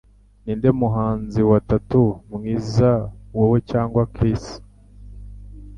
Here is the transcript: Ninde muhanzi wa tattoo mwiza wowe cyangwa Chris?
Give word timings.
Ninde 0.43 0.69
muhanzi 0.81 1.39
wa 1.49 1.59
tattoo 1.69 2.11
mwiza 2.33 2.91
wowe 3.35 3.57
cyangwa 3.71 4.01
Chris? 4.13 4.43